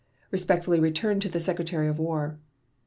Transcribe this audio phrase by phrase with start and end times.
[0.31, 2.39] Respectfully returned to the Secretary of War.